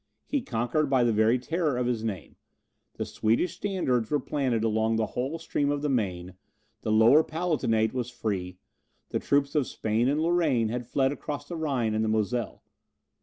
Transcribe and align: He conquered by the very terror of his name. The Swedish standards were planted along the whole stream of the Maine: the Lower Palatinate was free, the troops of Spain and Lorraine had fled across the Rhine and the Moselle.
He 0.25 0.41
conquered 0.41 0.89
by 0.89 1.03
the 1.03 1.13
very 1.13 1.37
terror 1.37 1.77
of 1.77 1.85
his 1.85 2.03
name. 2.03 2.35
The 2.95 3.05
Swedish 3.05 3.55
standards 3.55 4.09
were 4.09 4.19
planted 4.19 4.63
along 4.63 4.95
the 4.95 5.05
whole 5.05 5.37
stream 5.37 5.69
of 5.69 5.83
the 5.83 5.89
Maine: 5.89 6.33
the 6.81 6.91
Lower 6.91 7.23
Palatinate 7.23 7.93
was 7.93 8.09
free, 8.09 8.57
the 9.09 9.19
troops 9.19 9.53
of 9.53 9.67
Spain 9.67 10.07
and 10.09 10.19
Lorraine 10.19 10.69
had 10.69 10.87
fled 10.87 11.11
across 11.11 11.47
the 11.47 11.55
Rhine 11.55 11.93
and 11.93 12.03
the 12.03 12.09
Moselle. 12.09 12.63